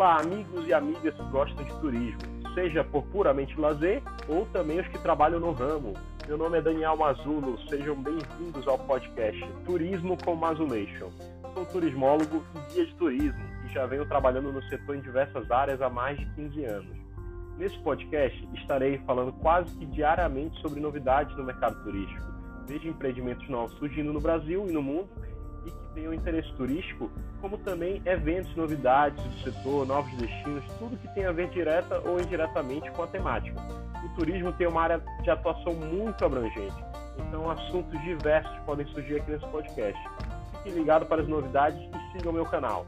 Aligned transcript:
Olá, 0.00 0.18
amigos 0.18 0.66
e 0.66 0.72
amigas 0.72 1.14
que 1.14 1.22
gostam 1.24 1.62
de 1.62 1.78
turismo, 1.78 2.20
seja 2.54 2.82
por 2.82 3.02
puramente 3.08 3.60
lazer 3.60 4.02
ou 4.30 4.46
também 4.46 4.80
os 4.80 4.88
que 4.88 4.96
trabalham 4.96 5.38
no 5.38 5.52
ramo. 5.52 5.92
Meu 6.26 6.38
nome 6.38 6.56
é 6.56 6.62
Daniel 6.62 6.96
Mazulo, 6.96 7.58
sejam 7.68 7.94
bem-vindos 7.96 8.66
ao 8.66 8.78
podcast 8.78 9.46
Turismo 9.66 10.16
com 10.24 10.34
Mazulation. 10.34 11.10
Sou 11.52 11.66
turismólogo 11.66 12.42
e 12.54 12.72
guia 12.72 12.86
de 12.86 12.94
turismo 12.94 13.44
e 13.66 13.74
já 13.74 13.84
venho 13.84 14.06
trabalhando 14.06 14.50
no 14.50 14.62
setor 14.70 14.96
em 14.96 15.02
diversas 15.02 15.50
áreas 15.50 15.82
há 15.82 15.90
mais 15.90 16.18
de 16.18 16.24
15 16.34 16.64
anos. 16.64 16.96
Nesse 17.58 17.78
podcast 17.80 18.48
estarei 18.54 18.96
falando 19.00 19.34
quase 19.34 19.76
que 19.76 19.84
diariamente 19.84 20.58
sobre 20.62 20.80
novidades 20.80 21.36
no 21.36 21.44
mercado 21.44 21.78
turístico, 21.84 22.24
desde 22.66 22.88
empreendimentos 22.88 23.46
novos 23.50 23.76
surgindo 23.76 24.14
no 24.14 24.20
Brasil 24.22 24.64
e 24.66 24.72
no 24.72 24.80
mundo 24.80 25.10
e 25.64 25.70
que 25.70 25.94
tenham 25.94 26.14
interesse 26.14 26.52
turístico, 26.54 27.10
como 27.40 27.58
também 27.58 28.00
eventos, 28.04 28.54
novidades 28.56 29.22
do 29.22 29.38
setor, 29.40 29.86
novos 29.86 30.12
destinos, 30.16 30.64
tudo 30.78 30.96
que 30.96 31.08
tem 31.14 31.24
a 31.24 31.32
ver 31.32 31.48
direta 31.50 32.00
ou 32.04 32.20
indiretamente 32.20 32.90
com 32.92 33.02
a 33.02 33.06
temática. 33.06 33.60
O 34.04 34.08
turismo 34.16 34.52
tem 34.52 34.66
uma 34.66 34.82
área 34.82 35.02
de 35.22 35.30
atuação 35.30 35.74
muito 35.74 36.24
abrangente, 36.24 36.84
então 37.18 37.50
assuntos 37.50 38.00
diversos 38.02 38.56
podem 38.64 38.86
surgir 38.88 39.16
aqui 39.16 39.30
nesse 39.30 39.46
podcast. 39.46 40.00
Fique 40.62 40.70
ligado 40.70 41.06
para 41.06 41.22
as 41.22 41.28
novidades 41.28 41.78
e 41.78 42.12
siga 42.12 42.30
o 42.30 42.32
meu 42.32 42.44
canal. 42.44 42.86